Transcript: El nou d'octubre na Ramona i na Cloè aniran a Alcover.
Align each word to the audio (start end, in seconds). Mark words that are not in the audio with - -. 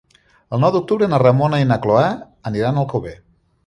El 0.57 0.63
nou 0.63 0.73
d'octubre 0.75 1.11
na 1.13 1.21
Ramona 1.25 1.61
i 1.67 1.69
na 1.75 1.79
Cloè 1.87 2.11
aniran 2.53 2.77
a 2.77 2.87
Alcover. 2.89 3.19